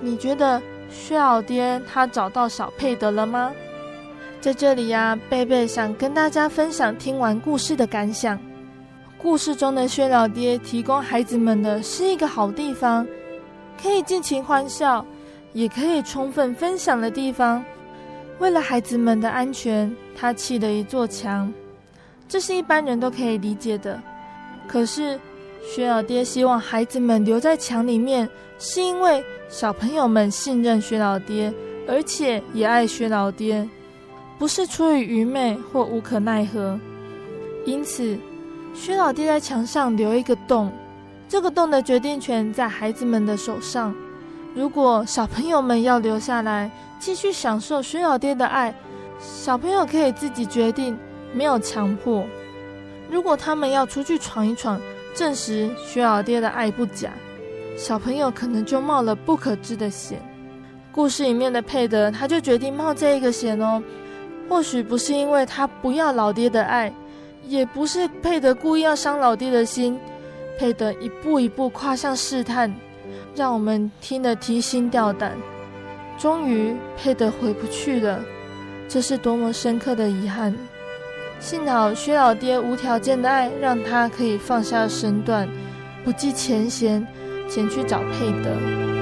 [0.00, 3.52] 你觉得薛老爹他找到小佩德了吗？
[4.40, 8.40] 在这里呀、贝贝想跟大家分享听完故事的感想。
[9.18, 13.06] 故事中的薛老爹提供孩子们的是一个好地方，
[13.82, 15.04] 可以尽情欢笑，
[15.52, 17.62] 也可以充分分享的地方。
[18.38, 21.52] 为了孩子们的安全，他砌了一座墙，
[22.26, 24.00] 这是一般人都可以理解的。
[24.66, 25.20] 可是
[25.62, 31.52] 薛老爹希望孩子们留在墙里面，是因为小朋友们信任薛老爹，
[31.86, 33.68] 而且也爱薛老爹。
[34.38, 36.80] 不是出于愚昧或无可奈何，
[37.66, 38.18] 因此，
[38.74, 40.72] 薛老爹在墙上留一个洞，
[41.28, 43.94] 这个洞的决定权在孩子们的手上。
[44.54, 48.74] 如果小朋友们要留下来继续享受薛老爹的爱，
[49.20, 50.98] 小朋友可以自己决定，
[51.34, 52.24] 没有强迫。
[53.10, 54.80] 如果他们要出去闯一闯，
[55.14, 57.10] 证实薛老爹的爱不假，
[57.76, 60.20] 小朋友可能就冒了不可知的险。
[60.92, 63.82] 故事里面的佩德，他就决定冒这一个险哦。
[64.48, 66.92] 或许不是因为他不要老爹的爱，
[67.46, 69.98] 也不是佩德故意要伤老爹的心。
[70.58, 72.74] 佩德一步一步跨向试探，
[73.34, 75.36] 让我们听得提心吊胆。
[76.18, 78.20] 终于，佩德回不去了，
[78.88, 80.54] 这是多么深刻的遗憾。
[81.40, 85.48] 幸好薛老爹无条件的爱，让他可以放下身段，
[86.04, 87.04] 不计前嫌，
[87.48, 88.99] 前去找佩德。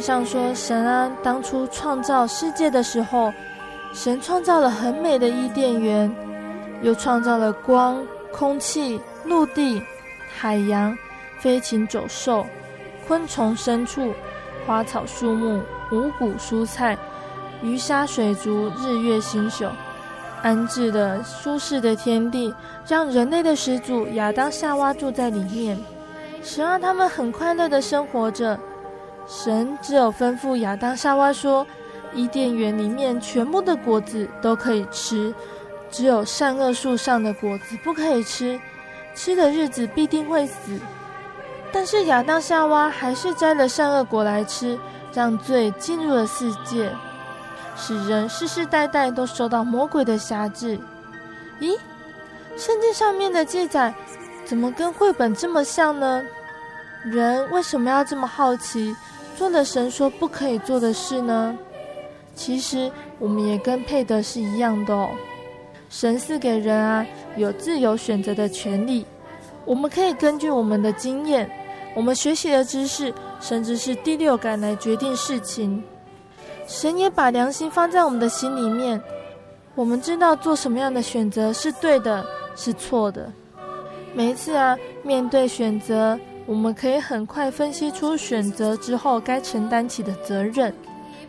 [0.00, 3.32] 上说，神啊，当初创造世界的时候，
[3.92, 6.12] 神创造了很美的伊甸园，
[6.82, 9.82] 又创造了光、空气、陆地、
[10.38, 10.96] 海洋、
[11.38, 12.46] 飞禽走兽、
[13.06, 14.14] 昆虫、牲畜、
[14.66, 15.60] 花草树木、
[15.92, 16.96] 五谷蔬菜、
[17.62, 19.66] 鱼虾水族、日月星宿，
[20.42, 22.54] 安置的舒适的天地，
[22.86, 25.76] 让人类的始祖亚当夏娃住在里面，
[26.42, 28.58] 神让他们很快乐的生活着。
[29.32, 31.64] 神只有吩咐亚当夏娃说
[32.12, 35.32] ：“伊甸园里面全部的果子都可以吃，
[35.88, 38.60] 只有善恶树上的果子不可以吃，
[39.14, 40.76] 吃的日子必定会死。”
[41.72, 44.76] 但是亚当夏娃还是摘了善恶果来吃，
[45.14, 46.90] 让罪进入了世界，
[47.76, 50.76] 使人世世代代都受到魔鬼的辖制。
[51.60, 51.78] 咦，
[52.56, 53.94] 圣经上面的记载
[54.44, 56.20] 怎么跟绘本这么像呢？
[57.04, 58.94] 人为什么要这么好奇？
[59.40, 61.56] 做了神说不可以做的事呢？
[62.34, 65.08] 其实我们也跟佩德是一样的哦。
[65.88, 69.06] 神赐给人啊有自由选择的权利，
[69.64, 71.50] 我们可以根据我们的经验、
[71.96, 75.82] 我们学习的知识，甚至是第六感来决定事情。
[76.66, 79.00] 神也把良心放在我们的心里面，
[79.74, 82.22] 我们知道做什么样的选择是对的，
[82.54, 83.32] 是错的。
[84.12, 86.20] 每一次啊，面对选择。
[86.50, 90.74] 我们可以很快分析出选择之后该承担起的责任。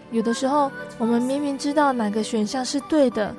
[0.09, 3.32] 有的时候，我们明明知道哪个选项是对的，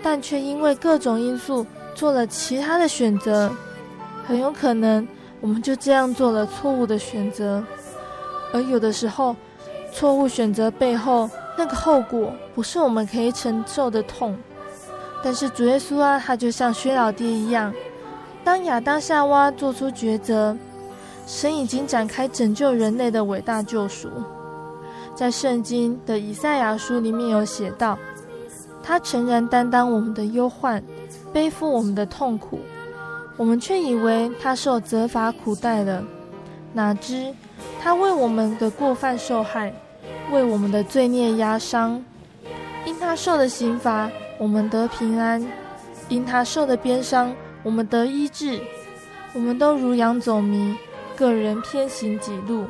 [0.00, 1.66] 但却因为各种因素
[1.96, 3.50] 做了其他的选择，
[4.24, 5.04] 很有可能
[5.40, 7.60] 我们就这样做了错误的选择。
[8.52, 9.34] 而有的时候，
[9.92, 14.38] 错误选择背后那个后果不是我们可以承受的痛。
[15.24, 17.74] 但是主耶稣啊，他就像薛老爹一样，
[18.44, 20.56] 当亚当夏娃做出抉择。
[21.26, 24.08] 神已经展开拯救人类的伟大救赎，
[25.12, 27.98] 在圣经的以赛亚书里面有写到
[28.80, 30.80] ：“他诚然担当我们的忧患，
[31.32, 32.60] 背负我们的痛苦，
[33.36, 36.04] 我们却以为他受责罚苦待了。
[36.72, 37.34] 哪知
[37.82, 39.74] 他为我们的过犯受害，
[40.30, 42.00] 为我们的罪孽压伤。
[42.84, 44.08] 因他受的刑罚，
[44.38, 45.42] 我们得平安；
[46.08, 48.60] 因他受的鞭伤，我们得医治。
[49.34, 50.76] 我们都如羊走迷。”
[51.16, 52.66] 个人偏行己路，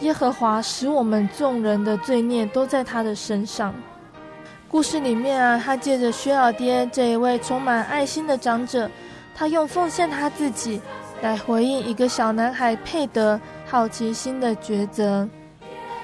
[0.00, 3.74] 耶和华使我们众人的罪孽都在他的身上。
[4.68, 8.90] 故事里面啊，他借着薛老爹这一位充满爱心的长者，
[9.34, 10.80] 他用奉献他自己
[11.22, 15.28] 来回应一个小男孩佩德好奇心的抉择。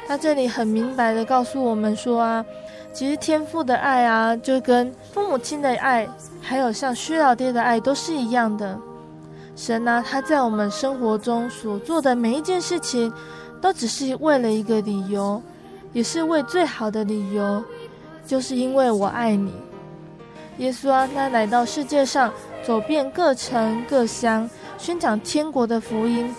[0.06, 2.44] 他这里很明白的告诉我们说啊，
[2.92, 6.08] 其实天父的爱啊，就跟父母亲的爱，
[6.40, 8.78] 还有像薛老爹的爱，都是一样的。
[9.60, 13.12] 神啊，他在我们生活中所做的每一件事情，
[13.60, 15.42] 都只是为了一个理由，
[15.92, 17.62] 也是为最好的理由，
[18.26, 19.52] 就是因为我爱你。
[20.56, 22.32] 耶稣啊，他来到世界上，
[22.64, 24.48] 走遍各城各乡，
[24.78, 26.34] 宣讲天国的福音。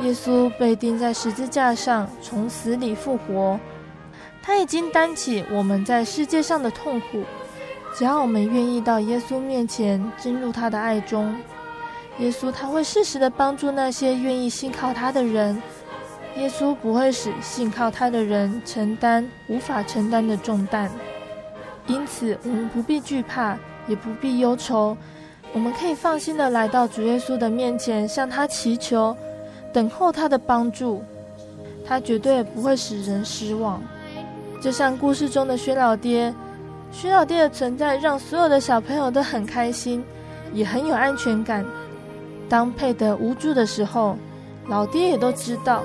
[0.00, 3.60] 耶稣被钉在十字架上，从死里复活。
[4.42, 7.22] 他已经担起我们在世界上的痛苦。
[7.94, 11.32] 只要我们愿意到耶稣面前，进入他的爱中，
[12.20, 15.60] 耶稣他会适时的帮助那些愿意信靠他的人。
[16.36, 20.88] 耶稣不会使信靠他的人承担无法承担的重担。
[21.86, 23.58] 因此，我们不必惧怕，
[23.88, 24.96] 也不必忧愁，
[25.52, 29.16] 我们可以放心的来到主耶稣的面前，向他祈求，
[29.72, 31.02] 等候他的帮助。
[31.84, 33.82] 他绝对不会使人失望。
[34.62, 36.32] 就像故事中的薛老爹，
[36.92, 40.04] 薛老爹的存在让所有的小朋友都很开心，
[40.52, 41.64] 也很有安全感。
[42.50, 44.16] 当佩德无助的时候，
[44.66, 45.84] 老爹也都知道，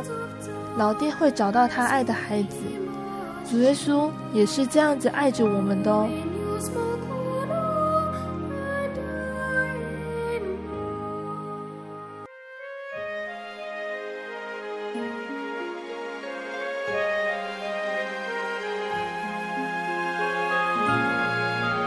[0.78, 2.58] 老爹会找到他爱的孩子。
[3.48, 6.10] 主耶稣也是这样子爱着我们的哦。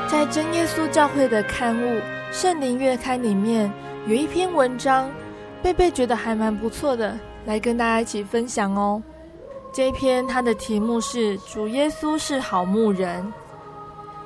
[0.08, 1.96] 在真耶稣教会的刊物
[2.30, 3.70] 《圣灵月刊》里面，
[4.08, 5.10] 有一篇文章，
[5.62, 9.02] 贝贝觉得还蛮不错的，来跟大家一起分享哦。
[9.70, 13.30] 这一篇它的题目是“主耶稣是好牧人”。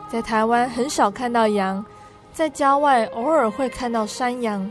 [0.09, 1.85] 在台湾很少看到羊，
[2.33, 4.71] 在郊外偶尔会看到山羊，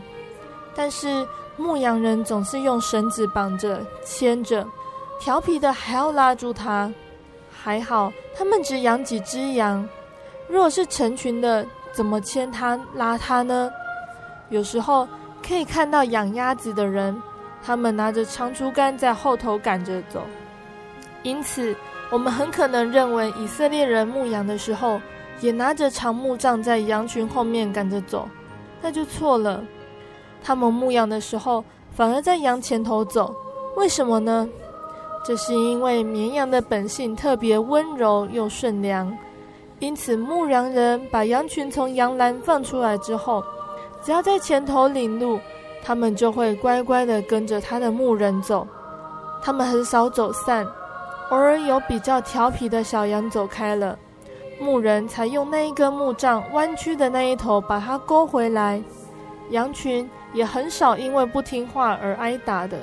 [0.74, 4.66] 但是牧羊人总是用绳子绑着、牵着，
[5.20, 6.90] 调皮的还要拉住它。
[7.52, 9.86] 还好他们只养几只羊，
[10.48, 13.70] 如果是成群的，怎么牵它、拉它呢？
[14.52, 15.08] 有时候
[15.44, 17.20] 可以看到养鸭子的人，
[17.64, 20.20] 他们拿着长竹竿在后头赶着走。
[21.22, 21.74] 因此，
[22.10, 25.00] 我们很可能认为以色列人牧羊的时候，
[25.40, 28.28] 也拿着长木杖在羊群后面赶着走，
[28.82, 29.64] 那就错了。
[30.44, 33.34] 他们牧羊的时候，反而在羊前头走，
[33.76, 34.46] 为什么呢？
[35.24, 39.16] 这是因为绵羊的本性特别温柔又顺良，
[39.78, 43.42] 因此牧羊人把羊群从羊栏放出来之后，
[44.04, 45.38] 只要在前头领路，
[45.84, 48.66] 他们就会乖乖地跟着他的牧人走，
[49.40, 50.66] 他们很少走散。
[51.30, 53.96] 偶尔有比较调皮的小羊走开了，
[54.60, 58.82] 牧人才用那一根木杖弯曲的那一头把它勾回来。
[59.50, 62.78] 羊群也很少因为不听话而挨打的。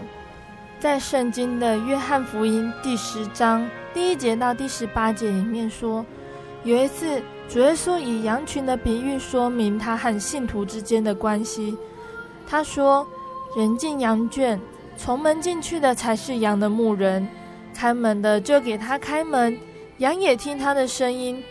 [0.79, 6.05] 在圣经的约翰福音第十章第一节到第十八节里面说，
[6.63, 11.75] 有一次主耶稣以羊群的比喻说明他和信徒之间的关系。
[12.47, 13.05] 他说
[13.57, 14.61] ：“人进羊圈，
[14.95, 17.27] 从门进去的才是羊的牧人。”
[17.73, 19.57] 开门的就给他开门，
[19.97, 21.43] 羊也听他的声音。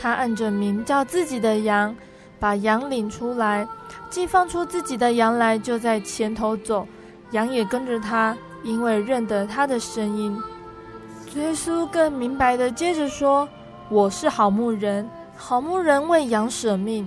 [0.00, 1.94] 他按着名叫自己的羊，
[2.40, 3.68] 把羊领出来，
[4.08, 6.86] 既放出自己的羊来，就在前头走，
[7.32, 10.34] 羊也跟着他，因为认得他的声音。
[11.30, 13.46] 主耶稣更明白的接着说
[13.90, 15.08] ：“我是好牧人，
[15.44, 17.04] 好牧人为羊舍命。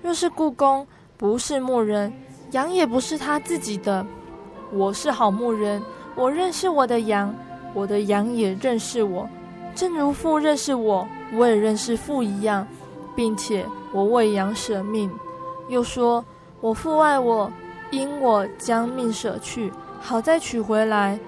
[0.00, 0.86] 若是雇工，
[1.18, 2.10] 不是牧人，
[2.52, 4.04] 羊也不是他自己的。
[4.72, 5.82] 我是好牧人，
[6.14, 7.34] 我认识我的羊。”
[7.74, 9.28] 我的羊也认识我，
[9.74, 12.66] 正如父认识我，我也认识父一样，
[13.14, 15.10] 并且我为羊舍命。
[15.68, 16.24] 又说：
[16.62, 17.52] 我父爱我，
[17.90, 19.70] 因我将命舍去，
[20.00, 21.20] 好再取回来。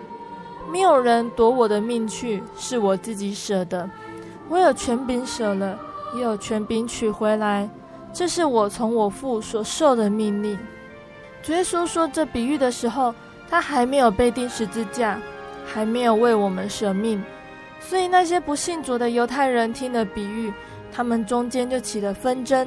[0.73, 3.91] 没有人夺我的命去，是我自己舍的。
[4.49, 5.79] 我有权柄舍了，
[6.15, 7.69] 也有权柄取回来。
[8.13, 10.59] 这是我从我父所受的命令。
[11.43, 13.15] 主耶稣说这比喻的时候，
[13.49, 15.19] 他还没有被钉十字架。
[15.71, 17.23] 还没有为我们舍命，
[17.79, 20.51] 所以那些不信主的犹太人听了比喻，
[20.91, 22.67] 他们中间就起了纷争。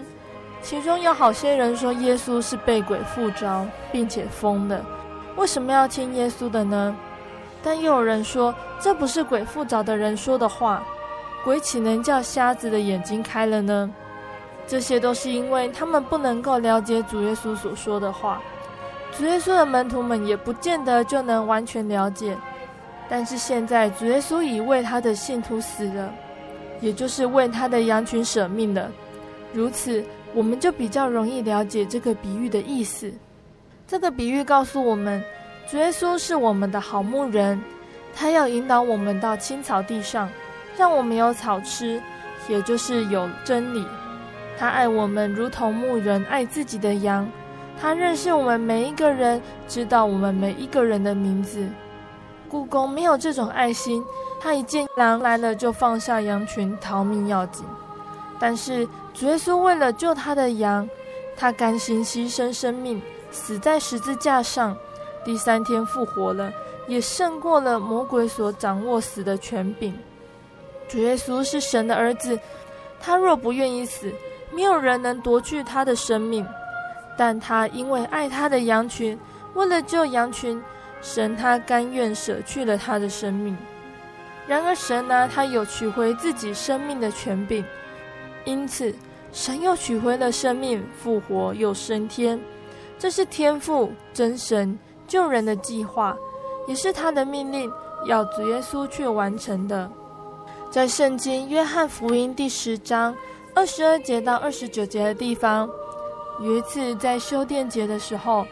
[0.61, 4.85] 其中有好些人说耶稣是被鬼附着，并且疯了，
[5.35, 6.95] 为什么要听耶稣的呢？
[7.63, 10.83] 但又有人说这不是鬼附着的人说的话，
[11.43, 13.89] 鬼岂能叫瞎子的眼睛开了呢？
[14.67, 18.41] 这些都是因为他们不能够了解主耶稣所说的话，
[19.17, 22.37] 主耶稣的门徒们也不见得就能完全了解。
[23.09, 26.13] 但是现在，主耶稣已为他的信徒死了，
[26.79, 28.89] 也就是为他的羊群舍命了。
[29.51, 30.01] 如此，
[30.33, 33.11] 我们就比较容易了解这个比喻的意思。
[33.85, 35.21] 这个比喻告诉我们，
[35.69, 37.61] 主耶稣是我们的好牧人，
[38.15, 40.29] 他要引导我们到青草地上，
[40.77, 42.01] 让我们有草吃，
[42.47, 43.85] 也就是有真理。
[44.57, 47.27] 他爱我们如同牧人爱自己的羊。
[47.79, 51.67] 他认识我们每一个人，知道我们每一个人的名字。
[52.47, 54.03] 故宫没有这种爱心，
[54.39, 57.65] 他一见狼来了就放下羊群逃命要紧。
[58.39, 60.87] 但是主耶稣为了救他的羊，
[61.35, 63.01] 他甘心牺牲生命，
[63.31, 64.75] 死在十字架上，
[65.23, 66.51] 第三天复活了，
[66.87, 69.97] 也胜过了魔鬼所掌握死的权柄。
[70.91, 72.37] 主耶稣是神的儿子，
[72.99, 74.11] 他若不愿意死，
[74.53, 76.45] 没有人能夺去他的生命。
[77.17, 79.17] 但他因为爱他的羊群，
[79.53, 80.61] 为了救羊群，
[81.01, 83.55] 神他甘愿舍去了他的生命。
[84.45, 87.63] 然而神呢，他有取回自己生命的权柄，
[88.43, 88.93] 因此
[89.31, 92.37] 神又取回了生命，复活又升天。
[92.99, 94.77] 这是天父真神
[95.07, 96.17] 救人的计划，
[96.67, 97.71] 也是他的命令，
[98.07, 99.89] 要主耶稣去完成的。
[100.71, 103.13] 在圣经约翰福音第十章
[103.53, 105.69] 二十二节到二十九节的地方。
[106.39, 108.47] 有一次在修殿节的时候，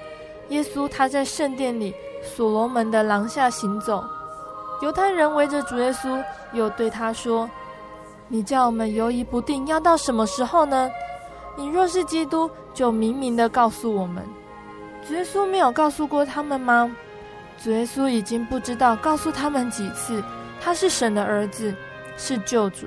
[0.49, 4.03] 耶稣他在圣殿里所罗门的廊下行走，
[4.81, 7.49] 犹太人围着主耶稣，又对他说
[8.27, 10.91] ：“你叫我们犹疑不定，要到什么时候呢？
[11.55, 14.21] 你若是基督，就明明的告诉我们。”
[15.07, 16.93] 主耶稣没有告诉过他们吗？
[17.63, 20.21] 主耶稣已经不知道告诉他们几次，
[20.59, 21.73] 他是神的儿子，
[22.19, 22.85] 是救主。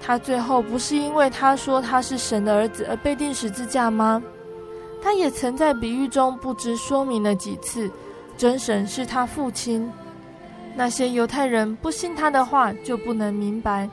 [0.00, 4.20] 他最后不是因为他说他是神的儿子而被钉十字架吗？
[5.02, 7.90] 他也曾在比喻中不知说明了几次，
[8.36, 9.88] 真神是他父亲。
[10.74, 13.88] 那些犹太人不信他的话，就不能明白。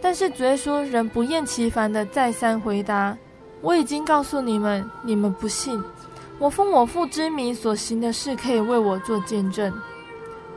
[0.00, 3.16] 但是主耶稣仍不厌其烦地再三回答
[3.60, 5.82] ：“我已经告诉你们，你们不信。
[6.38, 9.72] 我奉我父之名所行的事，可以为我做见证。”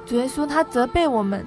[0.05, 1.45] 主耶稣他责备我们，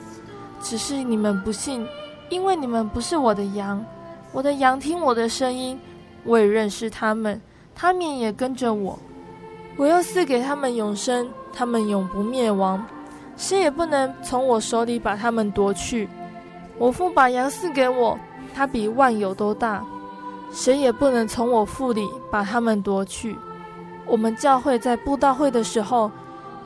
[0.64, 1.86] 只是你们不信。
[2.30, 3.84] 因为你们不是我的羊，
[4.32, 5.78] 我的羊听我的声音，
[6.24, 7.40] 我也认识他们，
[7.74, 8.98] 他们也跟着我。
[9.76, 12.84] 我又赐给他们永生，他们永不灭亡，
[13.36, 16.08] 谁也不能从我手里把他们夺去。
[16.78, 18.18] 我父把羊赐给我，
[18.54, 19.84] 他比万有都大，
[20.50, 23.36] 谁也不能从我腹里把他们夺去。
[24.06, 26.10] 我们教会在布道会的时候，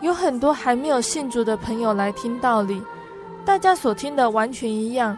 [0.01, 2.81] 有很多还没有信主的朋友来听道理，
[3.49, 5.17] 大家所听的完全一样。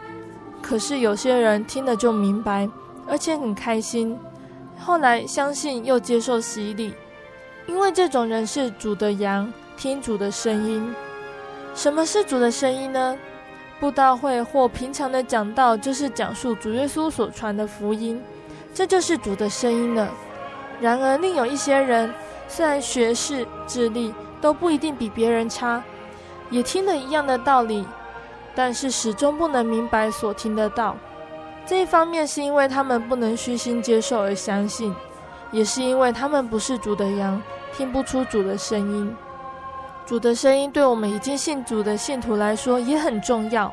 [0.62, 2.70] 可是有些人听了就明白，
[3.09, 4.16] 而且很开心，
[4.78, 6.95] 后来相信又接受洗礼，
[7.66, 10.95] 因为这种人是主的羊，听主的声音。
[11.74, 13.18] 什么是主的声音呢？
[13.81, 18.22] 布道会或平常的讲道，就是讲述主耶稣所传的福音，
[18.72, 20.09] 这就是主的声音了。
[20.81, 22.09] 然而另有一些人，
[22.47, 25.83] 虽然学识、智力都不一定比别人差，
[26.49, 27.85] 也听了一样的道理。
[28.55, 30.97] 但是始终不能明白所听得到，
[31.65, 34.95] 这一方面是因为他们不能虚心接受而相信，
[35.53, 37.41] 也是因为他们不是主的羊，
[37.77, 39.17] 听不出主的声音。
[40.05, 43.73] 主的声音对我们已经信主的信徒来说也很重要。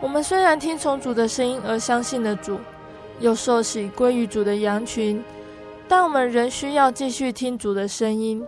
[0.00, 2.58] 我们虽然听从主的声音而相信了主，
[3.20, 5.22] 又受洗归于主的羊群，
[5.86, 8.42] 但我们仍需要继续听主的声音。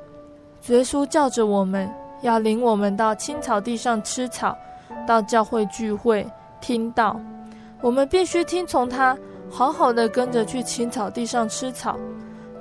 [0.69, 1.91] 耶稣叫着我们
[2.23, 4.57] 要领我们到青草地上吃草。
[5.07, 6.27] 到教会聚会
[6.61, 7.19] 听到，
[7.81, 9.17] 我们必须听从他，
[9.51, 11.97] 好好的跟着去青草地上吃草，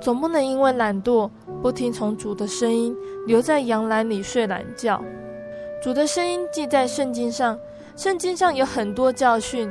[0.00, 1.30] 总不能因为懒惰
[1.62, 5.02] 不听从主的声音，留在羊栏里睡懒觉。
[5.82, 7.58] 主的声音记在圣经上，
[7.96, 9.70] 圣经上有很多教训。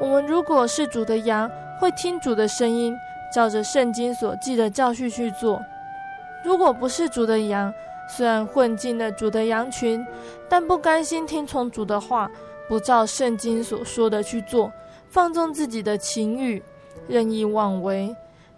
[0.00, 1.50] 我们如果是主的羊，
[1.80, 2.94] 会听主的声音，
[3.34, 5.58] 照着圣经所记的教训去做；
[6.44, 7.72] 如果不是主的羊，
[8.08, 10.04] 虽然混进了主的羊群，
[10.48, 12.30] 但不甘心听从主的话，
[12.68, 14.72] 不照圣经所说的去做，
[15.08, 16.62] 放纵自己的情欲，
[17.06, 18.14] 任意妄为，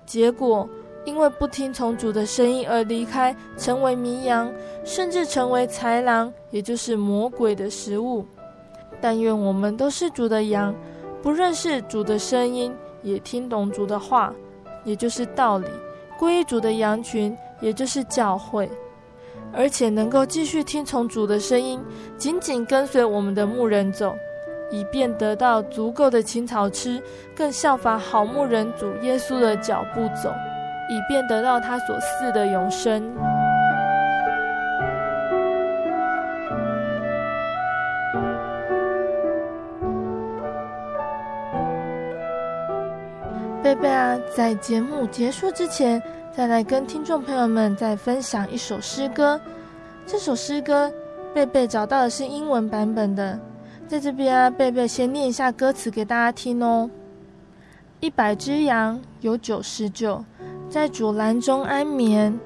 [0.07, 0.69] 结果
[1.05, 4.53] 因为不听从主的声音而离开，成为迷羊，
[4.85, 8.25] 甚至成为豺狼，也就是魔鬼的食物。
[9.01, 10.75] 但愿我们都是主的羊，
[11.23, 12.73] 不认识主的声音，
[13.03, 14.33] 也听懂主的话，
[14.85, 15.67] 也就是道理，
[16.19, 18.71] 归主的羊群，也就是教会。
[19.53, 21.83] 而且能够继续听从主的声音，
[22.17, 24.15] 紧紧跟随我们的牧人走，
[24.71, 27.03] 以便得到足够的青草吃，
[27.37, 30.31] 更效法好牧人主耶稣的脚步走，
[30.89, 33.13] 以便得到他所赐的永生。
[43.63, 46.03] 贝贝啊，在节目结束之前。
[46.33, 49.39] 再来跟听众朋友们再分享一首诗歌。
[50.07, 50.91] 这首诗歌
[51.35, 53.39] 贝贝找到的是英文版本的，
[53.89, 56.89] 在这边啊，贝贝先念一下歌词给大家听哦。
[57.99, 60.25] 一百只羊有九十九
[60.69, 62.39] 在主栏中安眠，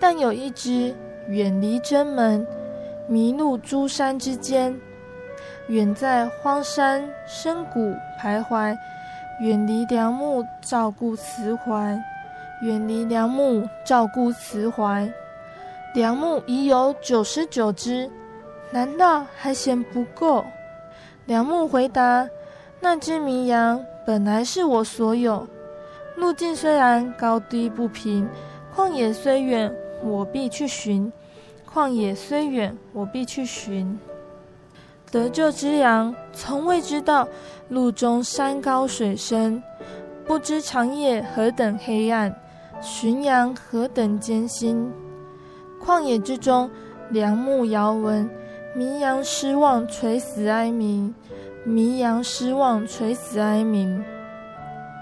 [0.00, 0.92] 但有一只
[1.28, 2.44] 远离真门，
[3.08, 4.76] 迷路诸山之间，
[5.68, 8.76] 远在荒山深谷徘徊，
[9.40, 11.98] 远离良牧照顾慈怀，
[12.62, 15.10] 远离良木照顾慈怀。
[15.94, 18.10] 良木已有九十九只，
[18.70, 20.44] 难道还嫌不够？
[21.26, 22.28] 良木回答
[22.80, 25.46] ：“那只迷羊本来是我所有。
[26.16, 28.28] 路径虽然高低不平，
[28.74, 31.12] 旷野虽远，我必去寻。
[31.72, 33.98] 旷野虽远，我必去寻。
[35.10, 37.26] 得救之羊从未知道
[37.68, 39.62] 路中山高水深，
[40.26, 42.34] 不知长夜何等黑暗，
[42.84, 44.92] 寻羊何等艰辛。”
[45.82, 46.70] 旷野之中，
[47.08, 48.28] 良牧遥闻，
[48.76, 51.14] 迷羊失望垂死哀鸣，
[51.64, 54.04] 迷羊失望垂死哀鸣。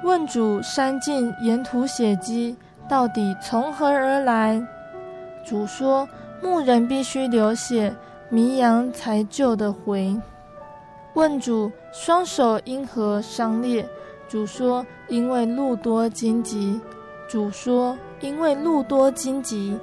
[0.04, 2.56] 问主山径沿途血迹，
[2.88, 4.60] 到底从何而来？
[5.44, 6.08] 主说：
[6.40, 7.94] 牧人必须流血，
[8.28, 10.16] 迷羊才救得回。
[11.14, 13.86] 问主双手因何伤裂？
[14.28, 16.80] 主说：因为路多荆棘。
[17.32, 19.74] 主说：因为路多荆棘。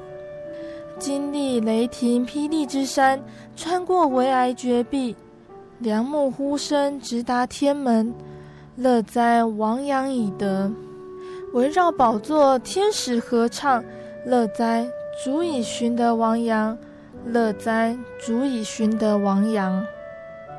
[1.00, 3.20] 经历雷霆霹雳之山，
[3.56, 5.16] 穿过危崖绝壁，
[5.80, 8.14] 良木呼声直达天门。
[8.76, 10.72] 乐哉王羊已得，
[11.56, 13.84] 围绕宝座天使合唱。
[14.28, 14.88] 乐哉
[15.24, 16.78] 足以寻得王羊，
[17.26, 19.84] 乐哉足以寻得王羊。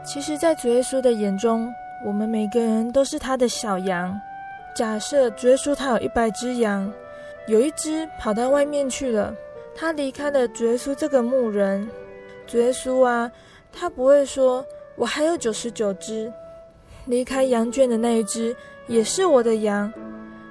[0.04, 1.72] 其实，在主耶稣的眼中，
[2.04, 4.20] 我们每个人都是他的小羊。
[4.80, 6.90] 假设主耶稣他有一百只羊，
[7.46, 9.36] 有一只跑到外面去了。
[9.74, 11.86] 他离开了主耶稣这个牧人，
[12.46, 13.30] 主耶稣啊，
[13.70, 14.64] 他不会说
[14.96, 16.32] ：“我还有九十九只，
[17.04, 18.56] 离开羊圈的那一只
[18.86, 19.92] 也是我的羊。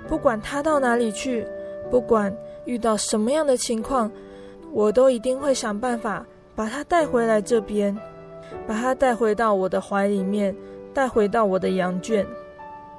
[0.07, 1.43] 不管他到哪里去，
[1.89, 2.32] 不管
[2.65, 4.11] 遇到什么样的情况，
[4.71, 6.23] 我都一定会想办法
[6.53, 7.97] 把他带回来这边，
[8.67, 10.55] 把他带回到我的怀里面，
[10.93, 12.23] 带回到我的羊圈。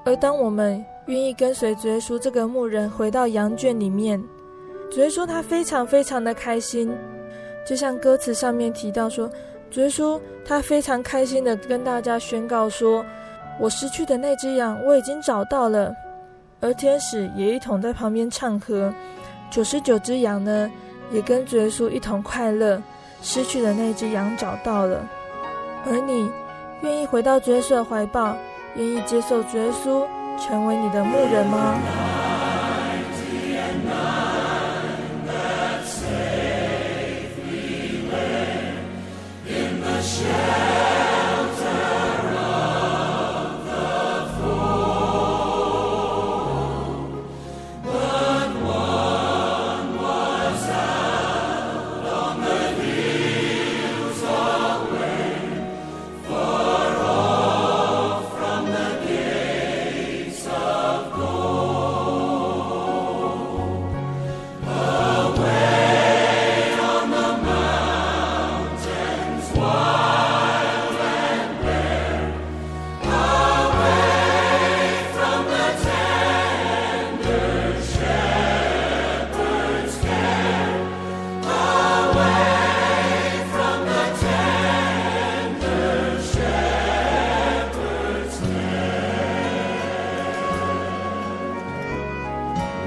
[0.05, 4.23] 而当我们愿意跟随主耶稣这个牧人回到羊圈里面，
[4.91, 6.91] 主耶稣他非常非常的开心，
[7.67, 9.29] 就像歌词上面提到说，
[9.71, 13.05] 主耶稣他非常开心的跟大家宣告说
[13.59, 15.93] ：“我失去的那只羊我已经找到了。”
[16.61, 18.93] 而天使也一同在旁边唱和，
[19.51, 20.71] 九十九只羊呢
[21.11, 22.81] 也跟主耶稣一同快乐，
[23.23, 25.09] 失去的那只羊找到了。
[25.87, 26.31] 而你
[26.83, 28.37] 愿意回到主耶稣的怀抱，
[28.77, 30.05] 愿意接受主耶稣
[30.41, 32.10] 成为你的牧人吗？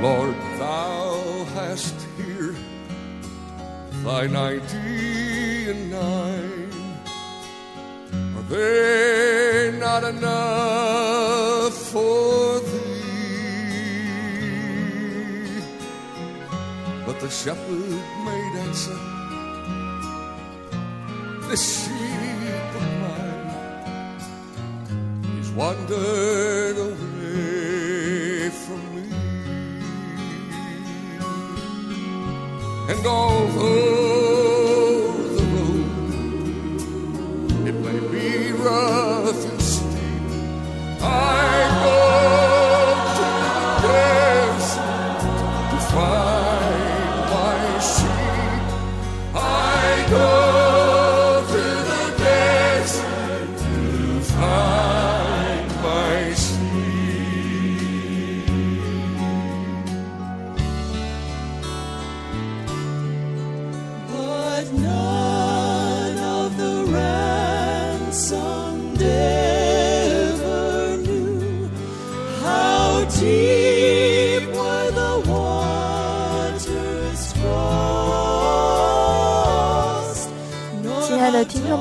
[0.03, 2.53] Lord, thou hast here
[4.03, 6.71] thy ninety and nine.
[8.35, 13.13] Are they not enough for thee?
[17.05, 18.99] But the shepherd made answer,
[21.47, 23.51] This sheep of mine
[25.39, 27.02] is wandered away
[32.93, 34.02] and go.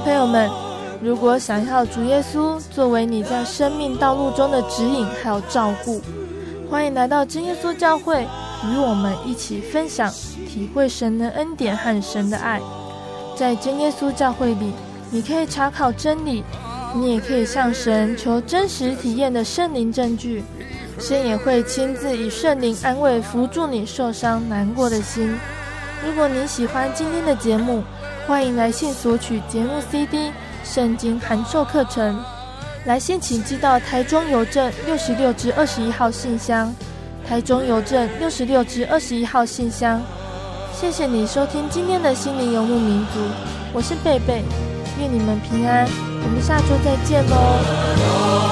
[0.05, 0.51] 朋友们，
[1.01, 6.01] 如果想要主耶稣作为你在生命道路中的指引还有照顾，
[6.69, 8.27] 欢迎来到真耶稣教会，
[8.67, 10.11] 与我们一起分享、
[10.49, 12.61] 体会神的恩典和神的爱。
[13.37, 14.73] 在真耶稣教会里，
[15.09, 16.43] 你可以查考真理，
[16.97, 20.43] 你也可以向神求真实体验的圣灵证据。
[20.99, 25.33] 神也会亲自以圣灵安慰、扶助你受伤、难过的心。
[26.05, 27.85] 如果你喜欢今天的节目，
[28.27, 30.31] 欢迎来信索取节目 CD、
[30.65, 32.23] 圣经函授课程。
[32.85, 36.73] 来信请寄到台中邮政六十六至二十一号信箱，
[37.29, 40.01] 台中邮政六十六至二十一号信箱。
[40.73, 43.21] 谢谢你收听今天的心灵游牧民族，
[43.73, 44.43] 我是贝贝，
[44.99, 45.87] 愿你们平安，
[46.25, 48.52] 我们下周再见喽。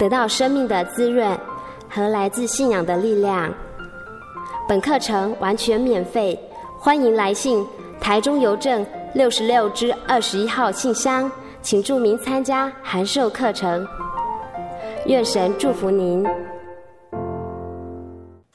[0.00, 1.38] 得到生命的滋润
[1.86, 3.52] 和来自信仰的力量。
[4.66, 6.40] 本课程完全免费，
[6.78, 7.66] 欢迎来信
[8.00, 11.30] 台中邮政六十六支二十一号信箱，
[11.60, 13.86] 请注明参加函授课程。
[15.04, 16.24] 愿神祝福您。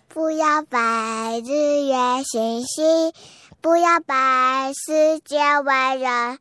[0.08, 3.14] 不要拜日月星星，
[3.62, 6.40] 不要拜世界万人，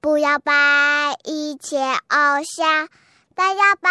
[0.00, 0.52] 不要拜
[1.22, 2.88] 一切偶像，
[3.36, 3.90] 但要拜。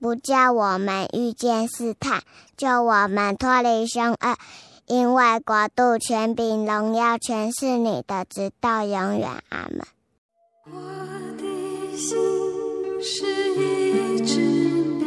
[0.00, 2.22] 不叫我们遇见试探，
[2.56, 4.36] 救我们脱离凶恶，
[4.86, 9.28] 因为国度、权柄、荣耀，全是你的，直到永远。
[9.50, 9.82] 阿门。
[10.64, 10.80] 我
[11.36, 12.16] 的心
[13.02, 15.06] 是一只鸟，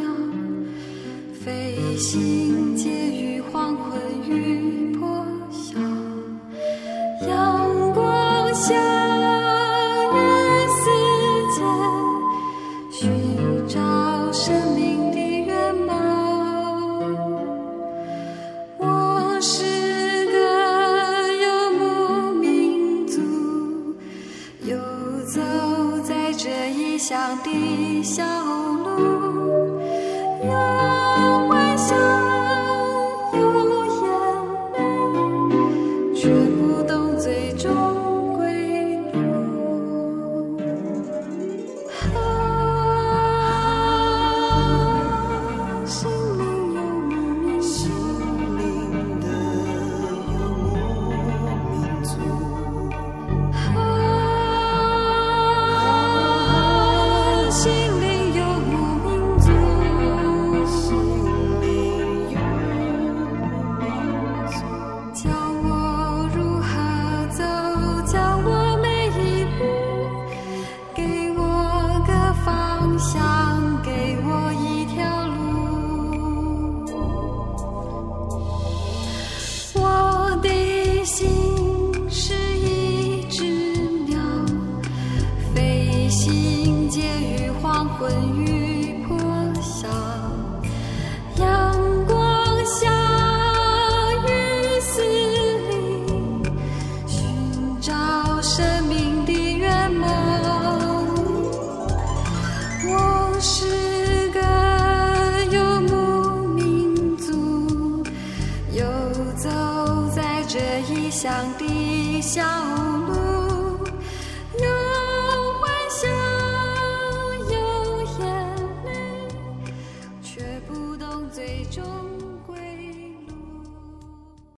[1.44, 5.76] 飞行介于黄昏与破晓，
[7.26, 9.13] 阳光下。